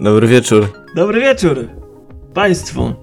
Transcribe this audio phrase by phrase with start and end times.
[0.00, 0.66] Dobry wieczór.
[0.96, 1.68] Dobry wieczór
[2.34, 2.94] Państwu.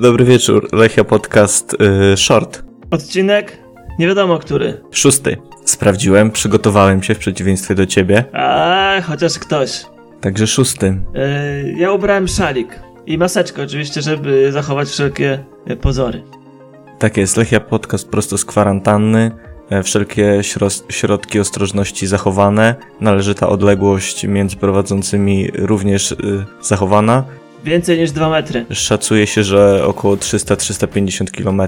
[0.00, 0.68] Dobry wieczór.
[0.72, 1.76] Lechia Podcast
[2.12, 2.62] y, Short.
[2.90, 3.58] Odcinek
[3.98, 4.80] nie wiadomo który.
[4.90, 5.36] Szósty.
[5.64, 8.24] Sprawdziłem, przygotowałem się w przeciwieństwie do ciebie.
[8.32, 9.86] A chociaż ktoś.
[10.20, 11.00] Także szósty.
[11.66, 16.22] Yy, ja ubrałem szalik i maseczkę oczywiście, żeby zachować wszelkie e, pozory.
[16.98, 17.36] Tak jest.
[17.36, 19.30] Lechia Podcast prosto z kwarantanny.
[19.70, 22.74] E, Wszelkie śro- środki ostrożności zachowane.
[23.00, 26.16] Należyta odległość między prowadzącymi również y,
[26.62, 27.24] zachowana.
[27.64, 28.66] Więcej niż dwa metry.
[28.72, 31.62] Szacuje się, że około 300-350 km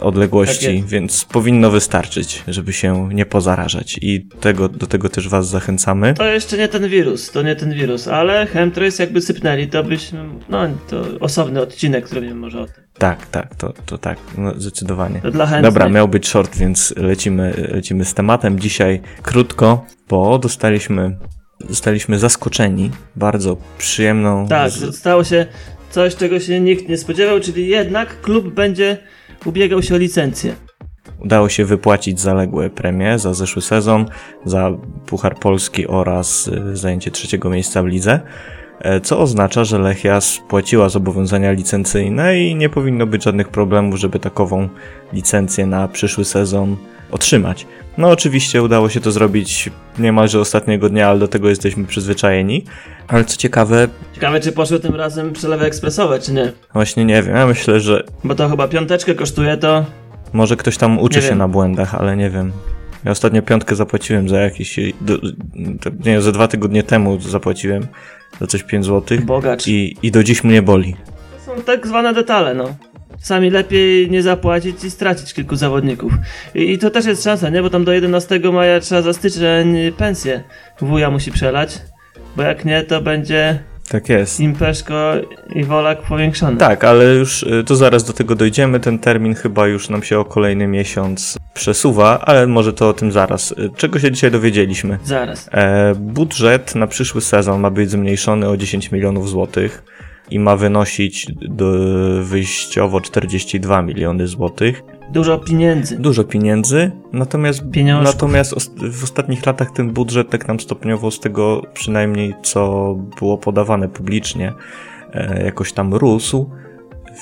[0.00, 3.98] odległości, Tak więc powinno wystarczyć, żeby się nie pozarażać.
[4.02, 6.14] I tego, do tego też Was zachęcamy.
[6.14, 10.24] To jeszcze nie ten wirus, to nie ten wirus, ale chemtrails jakby sypnęli, to byśmy,
[10.48, 12.84] no to osobny odcinek zrobimy może o tym.
[12.98, 15.20] Tak, tak, to, to tak, no, zdecydowanie.
[15.20, 15.72] To dla chętnych.
[15.72, 18.58] Dobra, miał być short, więc lecimy, lecimy z tematem.
[18.58, 21.16] Dzisiaj krótko, bo dostaliśmy,
[21.68, 24.48] zostaliśmy zaskoczeni bardzo przyjemną.
[24.48, 25.46] Tak, z- stało się
[25.90, 28.98] coś, czego się nikt nie spodziewał, czyli jednak klub będzie
[29.44, 30.54] ubiegał się o licencję.
[31.20, 34.06] Udało się wypłacić zaległe premie za zeszły sezon,
[34.44, 34.70] za
[35.06, 38.20] Puchar Polski oraz y, zajęcie trzeciego miejsca w lidze,
[38.80, 44.18] e, co oznacza, że Lechia spłaciła zobowiązania licencyjne i nie powinno być żadnych problemów, żeby
[44.18, 44.68] takową
[45.12, 46.76] licencję na przyszły sezon
[47.10, 47.66] otrzymać.
[47.98, 52.64] No oczywiście udało się to zrobić niemalże ostatniego dnia, ale do tego jesteśmy przyzwyczajeni.
[53.08, 56.52] Ale co ciekawe, Ciekawe, czy poszły tym razem przelewy ekspresowe, czy nie.
[56.72, 59.84] właśnie nie wiem, ja myślę, że Bo to chyba piąteczkę kosztuje, to
[60.32, 61.38] Może ktoś tam uczy Nie się wiem.
[61.38, 62.52] na błędach, ale nie wiem.
[63.04, 64.76] Ja ostatnio piątkę zapłaciłem za jakieś.
[64.78, 64.92] Nie
[66.04, 67.86] wiem, ze dwa tygodnie temu zapłaciłem
[68.40, 69.66] za coś 5 zł bogacz.
[69.68, 70.96] i, i do dziś mnie boli.
[71.46, 72.74] To są tak zwane detale, no.
[73.24, 76.12] Sami lepiej nie zapłacić i stracić kilku zawodników.
[76.54, 77.62] I, I to też jest szansa, nie?
[77.62, 80.42] Bo tam do 11 maja trzeba za styczeń pensję
[80.80, 81.78] wuja musi przelać.
[82.36, 84.40] Bo jak nie, to będzie Tak jest.
[84.40, 85.12] impeszko
[85.54, 86.56] i wolak powiększony.
[86.56, 88.80] Tak, ale już y, to zaraz do tego dojdziemy.
[88.80, 93.12] Ten termin chyba już nam się o kolejny miesiąc przesuwa, ale może to o tym
[93.12, 93.52] zaraz.
[93.52, 94.98] Y, Czego się dzisiaj dowiedzieliśmy?
[95.04, 95.48] Zaraz.
[95.52, 99.82] E, budżet na przyszły sezon ma być zmniejszony o 10 milionów złotych
[100.30, 101.72] i ma wynosić do,
[102.22, 104.82] wyjściowo 42 miliony złotych.
[105.12, 105.98] Dużo pieniędzy.
[105.98, 108.14] Dużo pieniędzy, natomiast, Pieniążków.
[108.14, 113.88] natomiast w ostatnich latach ten budżet tak nam stopniowo z tego przynajmniej co było podawane
[113.88, 114.52] publicznie
[115.12, 116.50] e, jakoś tam rósł,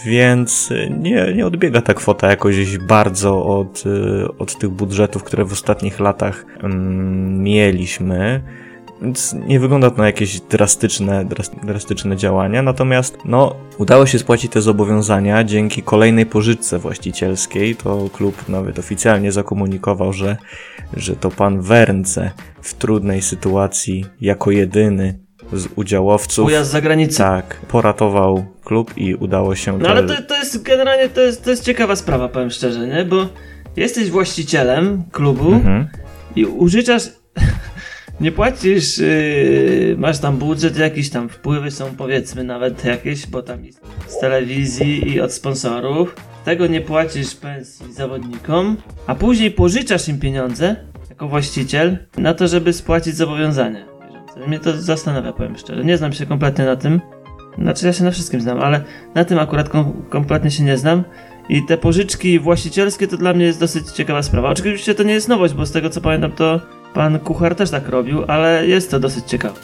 [0.07, 5.53] więc nie, nie odbiega ta kwota jakoś bardzo od, e, od tych budżetów, które w
[5.53, 8.43] ostatnich latach mm, mieliśmy.
[9.03, 14.53] Więc nie wygląda to na jakieś drastyczne, dras- drastyczne działania, natomiast no, udało się spłacić
[14.53, 17.77] te zobowiązania dzięki kolejnej pożyczce właścicielskiej.
[17.77, 20.37] To klub nawet oficjalnie zakomunikował, że,
[20.97, 22.31] że to pan Wernce
[22.63, 25.19] w trudnej sytuacji jako jedyny
[25.53, 27.19] z udziałowców Wuja z zagranicy.
[27.19, 31.51] tak, poratował klub i udało się No ale to, to jest generalnie to jest, to
[31.51, 33.05] jest ciekawa sprawa, powiem szczerze, nie?
[33.05, 33.27] Bo
[33.77, 35.89] jesteś właścicielem klubu Mhm.
[36.37, 37.03] i użyczasz.
[38.23, 43.65] Nie płacisz, yy, masz tam budżet, jakieś tam wpływy są powiedzmy nawet jakieś, bo tam
[43.65, 46.17] jest z telewizji i od sponsorów.
[46.45, 50.77] Tego nie płacisz pensji zawodnikom, a później pożyczasz im pieniądze
[51.11, 53.87] jako właściciel na to, żeby spłacić zobowiązania.
[54.47, 55.85] Mnie to zastanawia, powiem szczerze.
[55.85, 57.01] Nie znam się kompletnie na tym.
[57.59, 58.85] Znaczy ja się na wszystkim znam, ale
[59.15, 61.05] na tym akurat kom- kompletnie się nie znam.
[61.49, 64.49] I te pożyczki właścicielskie to dla mnie jest dosyć ciekawa sprawa.
[64.49, 66.61] Oczywiście to nie jest nowość, bo z tego co pamiętam to
[66.95, 69.55] pan Kuchar też tak robił, ale jest to dosyć ciekawe.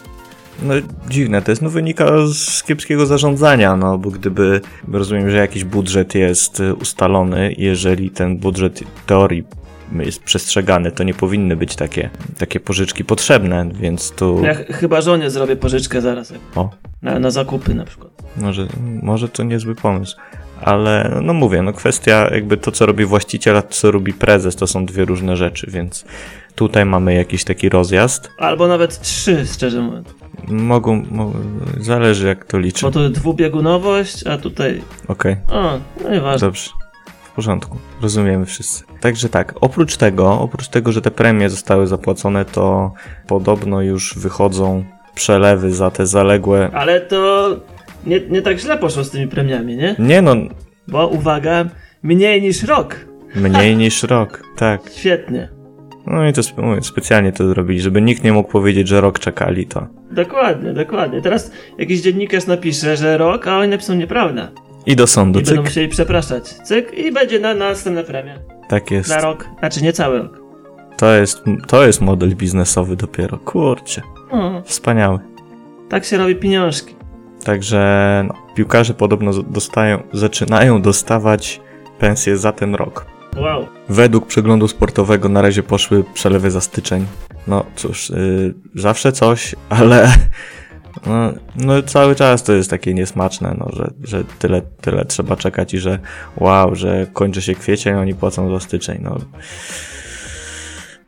[0.62, 0.74] No
[1.08, 4.60] dziwne to jest, no wynika z kiepskiego zarządzania, no bo gdyby,
[4.92, 9.44] rozumiem, że jakiś budżet jest y, ustalony, jeżeli ten budżet teorii
[9.92, 15.00] jest przestrzegany, to nie powinny być takie, takie pożyczki potrzebne, więc tu, Ja ch- chyba
[15.00, 16.70] żonie zrobię pożyczkę zaraz, o,
[17.02, 18.10] na, na zakupy na przykład.
[18.36, 18.66] może,
[19.02, 20.16] może to niezły pomysł.
[20.62, 24.56] Ale no mówię, no kwestia jakby to, co robi właściciel, a to, co robi prezes,
[24.56, 26.04] to są dwie różne rzeczy, więc
[26.58, 28.30] tutaj mamy jakiś taki rozjazd.
[28.38, 30.08] Albo nawet trzy, szczerze mówiąc.
[30.48, 31.32] Mogą, mo,
[31.80, 32.86] zależy jak to liczy.
[32.86, 34.82] Bo to dwubiegunowość, a tutaj...
[35.08, 35.36] Okej.
[35.50, 36.46] O, no nieważne.
[36.48, 36.70] Dobrze.
[37.22, 37.78] W porządku.
[38.02, 38.84] Rozumiemy wszyscy.
[39.00, 42.92] Także tak, oprócz tego, oprócz tego, że te premie zostały zapłacone, to
[43.26, 44.84] podobno już wychodzą
[45.14, 46.70] przelewy za te zaległe.
[46.72, 47.50] Ale to
[48.06, 49.96] nie, nie tak źle poszło z tymi premiami, nie?
[49.98, 50.34] Nie no,
[50.88, 51.64] Bo uwaga,
[52.02, 52.96] mniej niż rok.
[53.34, 54.42] mniej niż rok.
[54.56, 54.80] Tak.
[54.96, 55.57] Świetnie.
[56.10, 59.66] No i to mówię, specjalnie to zrobili, żeby nikt nie mógł powiedzieć, że rok czekali
[59.66, 59.86] to.
[60.10, 61.22] Dokładnie, dokładnie.
[61.22, 64.48] Teraz jakiś dziennikarz napisze, że rok, a oni napiszą nieprawda.
[64.86, 65.64] I do sądu, I będą cyk.
[65.70, 66.44] musieli przepraszać.
[66.48, 68.38] Cyk i będzie na, na następne premie.
[68.68, 69.10] Tak jest.
[69.10, 69.48] Na rok.
[69.58, 70.40] Znaczy nie cały rok.
[70.96, 73.38] To jest, to jest model biznesowy dopiero.
[73.38, 74.02] Kurczę.
[74.30, 75.18] O, Wspaniały.
[75.88, 76.94] Tak się robi pieniążki.
[77.44, 81.60] Także no, piłkarze podobno dostają, zaczynają dostawać
[81.98, 83.06] pensje za ten rok.
[83.36, 83.66] Wow.
[83.88, 87.06] Według przeglądu sportowego na razie poszły przelewy za styczeń.
[87.46, 90.12] No cóż, yy, zawsze coś, ale
[91.06, 95.74] no, no, cały czas to jest takie niesmaczne, no, że, że tyle, tyle trzeba czekać
[95.74, 95.98] i że
[96.36, 99.00] wow, że kończy się kwiecień, oni płacą za styczeń.
[99.02, 99.18] No.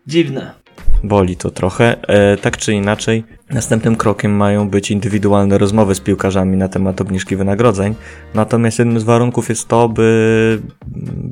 [0.07, 0.60] Dziwne.
[1.05, 2.08] Boli to trochę.
[2.08, 7.37] E, tak czy inaczej, następnym krokiem mają być indywidualne rozmowy z piłkarzami na temat obniżki
[7.37, 7.94] wynagrodzeń.
[8.35, 10.58] Natomiast jednym z warunków jest to, by,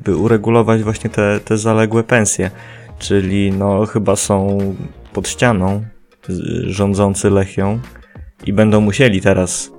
[0.04, 2.50] by uregulować właśnie te, te zaległe pensje.
[2.98, 4.58] Czyli no chyba są
[5.12, 5.82] pod ścianą
[6.64, 7.78] rządzący Lechią
[8.46, 9.72] i będą musieli teraz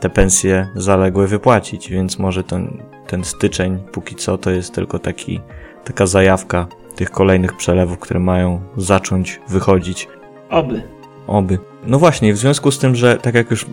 [0.00, 5.40] te pensje zaległe wypłacić, więc może ten, ten styczeń póki co to jest tylko taki,
[5.84, 6.66] taka zajawka
[6.96, 10.08] tych kolejnych przelewów, które mają zacząć wychodzić.
[10.50, 10.82] Oby.
[11.26, 11.58] Oby.
[11.86, 13.66] No właśnie, w związku z tym, że tak jak już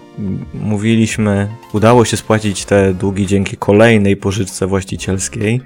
[0.54, 5.62] mówiliśmy, udało się spłacić te długi dzięki kolejnej pożyczce właścicielskiej,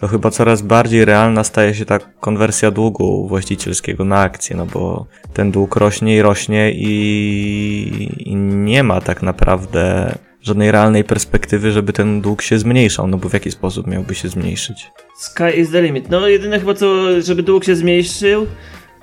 [0.00, 5.06] to chyba coraz bardziej realna staje się ta konwersja długu właścicielskiego na akcję, no bo
[5.32, 11.92] ten dług rośnie i rośnie i, i nie ma tak naprawdę żadnej realnej perspektywy, żeby
[11.92, 14.90] ten dług się zmniejszał, no bo w jaki sposób miałby się zmniejszyć?
[15.18, 16.10] Sky is the limit.
[16.10, 18.46] No jedyne chyba co, żeby dług się zmniejszył,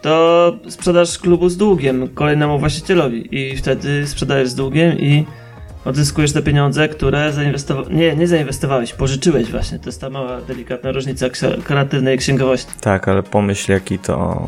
[0.02, 5.26] to sprzedaż klubu z długiem kolejnemu właścicielowi i wtedy sprzedajesz z długiem i
[5.86, 7.90] odzyskujesz te pieniądze, które zainwestowałeś.
[7.90, 9.80] Nie, nie zainwestowałeś, pożyczyłeś właśnie.
[9.80, 11.26] To jest ta mała, delikatna różnica
[11.64, 12.72] kreatywnej księgowości.
[12.82, 14.48] Tak, ale pomyśl jaki to...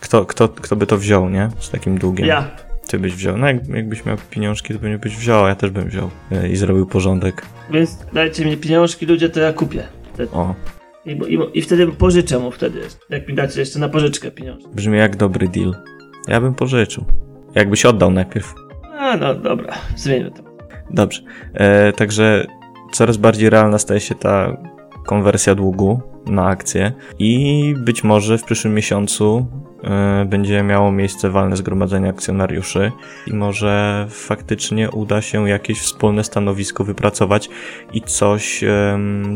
[0.00, 1.50] Kto, kto, kto by to wziął, nie?
[1.58, 2.26] Z takim długiem.
[2.26, 2.67] Ja.
[2.88, 3.36] Ty byś wziął.
[3.36, 6.56] No jak, jakbyś miał pieniążki, to pewnie byś wziął, ja też bym wziął e, i
[6.56, 7.42] zrobił porządek.
[7.70, 9.82] Więc dajcie mi pieniążki, ludzie, to ja kupię.
[10.32, 10.54] O.
[11.06, 12.80] I, i, I wtedy pożyczę mu wtedy,
[13.10, 14.68] jak mi dacie jeszcze na pożyczkę pieniążki.
[14.74, 15.74] Brzmi jak dobry deal.
[16.28, 17.04] Ja bym pożyczył.
[17.54, 18.54] Jakbyś oddał najpierw.
[18.98, 20.42] A no dobra, zmieńmy to.
[20.90, 21.22] Dobrze.
[21.54, 22.46] E, także
[22.92, 24.56] coraz bardziej realna staje się ta
[25.06, 29.46] konwersja długu na akcje i być może w przyszłym miesiącu
[30.26, 32.92] będzie miało miejsce walne zgromadzenie akcjonariuszy
[33.26, 37.48] i może faktycznie uda się jakieś wspólne stanowisko wypracować
[37.92, 38.64] i coś,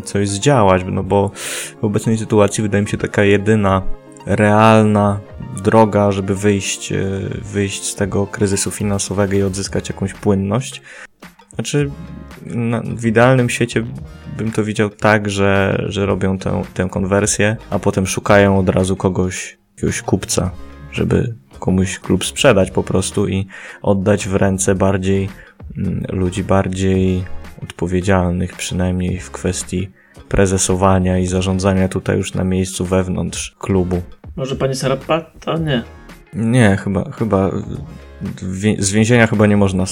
[0.04, 1.30] coś zdziałać, no bo
[1.80, 3.82] w obecnej sytuacji wydaje mi się taka jedyna
[4.26, 5.20] realna
[5.62, 6.98] droga, żeby wyjść, e,
[7.52, 10.82] wyjść z tego kryzysu finansowego i odzyskać jakąś płynność,
[11.54, 11.90] znaczy,
[12.46, 13.84] na, w idealnym świecie
[14.38, 18.96] bym to widział tak, że, że robią tę, tę konwersję, a potem szukają od razu
[18.96, 20.50] kogoś, jakiegoś kupca,
[20.92, 23.46] żeby komuś klub sprzedać po prostu i
[23.82, 25.28] oddać w ręce bardziej
[25.76, 27.24] mm, ludzi bardziej
[27.62, 29.90] odpowiedzialnych, przynajmniej w kwestii
[30.28, 34.02] prezesowania i zarządzania tutaj już na miejscu wewnątrz klubu.
[34.36, 35.20] Może pani Sarapa?
[35.20, 35.82] To nie.
[36.34, 37.50] Nie, chyba, chyba
[38.78, 39.86] z więzienia chyba nie można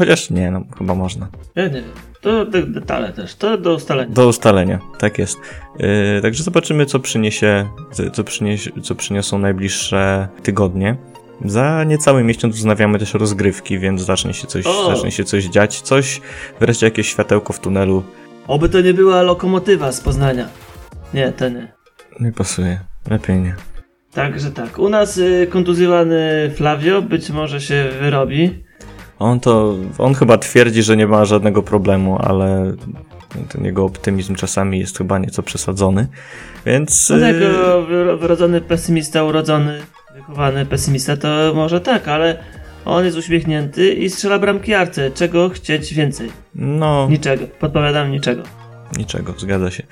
[0.00, 1.28] Chociaż nie, no chyba można.
[1.54, 1.92] Ja nie wiem.
[2.20, 4.14] To detale też, to do ustalenia.
[4.14, 5.38] Do ustalenia, tak jest.
[5.78, 7.68] Yy, także zobaczymy, co przyniesie,
[8.12, 10.96] co, przyniesie, co przyniosą najbliższe tygodnie.
[11.44, 15.80] Za niecały miesiąc wznawiamy też rozgrywki, więc zacznie się coś, zacznie się coś dziać.
[15.80, 16.20] Coś,
[16.60, 18.02] wreszcie jakieś światełko w tunelu.
[18.46, 20.48] Oby to nie była lokomotywa z Poznania.
[21.14, 21.72] Nie, to nie.
[22.20, 22.80] Nie pasuje.
[23.10, 23.54] Lepiej nie.
[24.14, 24.78] Także tak.
[24.78, 28.69] U nas y, kontuzjowany Flavio być może się wyrobi.
[29.20, 32.72] On to, on chyba twierdzi, że nie ma żadnego problemu, ale
[33.48, 36.08] ten jego optymizm czasami jest chyba nieco przesadzony,
[36.66, 37.10] więc...
[37.10, 37.82] On jako
[38.16, 39.80] wyrodzony pesymista, urodzony,
[40.14, 42.38] wychowany pesymista, to może tak, ale
[42.84, 45.10] on jest uśmiechnięty i strzela bramki arce.
[45.10, 46.30] Czego chcieć więcej?
[46.54, 47.08] No...
[47.10, 47.46] Niczego.
[47.60, 48.42] Podpowiadam niczego.
[48.98, 49.82] Niczego, zgadza się.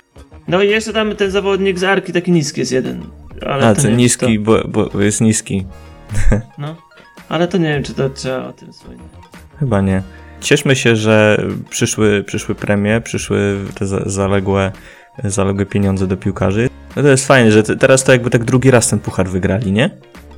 [0.49, 3.02] No i jeszcze tam ten zawodnik z arki taki niski jest jeden.
[3.47, 5.66] Ale A, ten niski, bo, bo jest niski.
[6.58, 6.76] No.
[7.28, 9.02] Ale to nie wiem, czy to trzeba o tym wspomnieć.
[9.58, 10.02] Chyba nie.
[10.40, 14.73] Cieszmy się, że przyszły, przyszły premie, przyszły te zaległe,
[15.25, 16.68] zaległe pieniądze do piłkarzy.
[16.97, 19.90] No to jest fajne, że teraz to jakby tak drugi raz ten puchar wygrali, nie?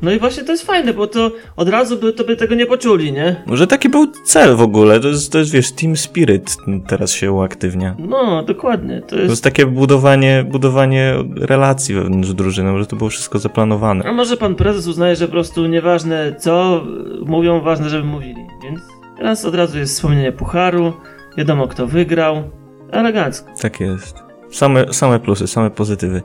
[0.03, 2.67] No i właśnie to jest fajne, bo to od razu by, to by tego nie
[2.67, 3.43] poczuli, nie?
[3.47, 7.33] Może taki był cel w ogóle, to jest, to jest wiesz, team spirit teraz się
[7.33, 7.97] uaktywnia.
[7.99, 9.01] No, dokładnie.
[9.01, 9.27] To jest...
[9.27, 14.05] to jest takie budowanie, budowanie relacji wewnątrz drużyny, może to było wszystko zaplanowane.
[14.05, 16.85] A może pan prezes uznaje, że po prostu nieważne co
[17.27, 18.81] mówią, ważne, żeby mówili, więc
[19.17, 20.93] teraz od razu jest wspomnienie pucharu,
[21.37, 22.43] wiadomo kto wygrał,
[22.91, 23.51] elegancko.
[23.61, 24.23] Tak jest.
[24.51, 26.23] Same, same plusy, same pozytywy.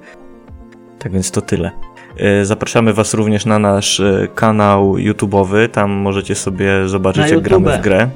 [0.99, 1.71] Tak więc to tyle.
[2.17, 5.69] E, zapraszamy Was również na nasz e, kanał YouTube'owy.
[5.69, 8.09] Tam możecie sobie zobaczyć, jak gramy w grę.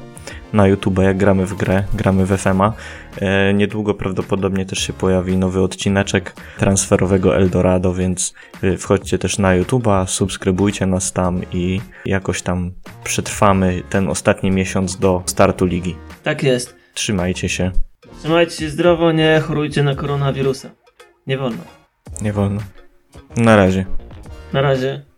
[0.52, 2.72] na YouTube, jak gramy w grę, gramy w FMA.
[3.20, 8.34] E, niedługo prawdopodobnie też się pojawi nowy odcineczek transferowego Eldorado, więc
[8.78, 12.72] wchodźcie też na YouTube'a, subskrybujcie nas tam i jakoś tam
[13.04, 15.96] przetrwamy ten ostatni miesiąc do startu ligi.
[16.22, 16.76] Tak jest.
[16.94, 17.70] Trzymajcie się.
[18.20, 20.70] Trzymajcie się zdrowo, nie chorujcie na koronawirusa.
[21.26, 21.62] Nie wolno.
[22.22, 22.60] Nie wolno.
[23.36, 23.86] Na razie.
[24.52, 25.09] Na razie.